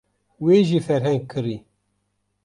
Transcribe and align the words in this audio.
Wê 0.43 0.57
jî 0.67 0.79
ferheng 0.87 1.23
kirî. 1.31 1.57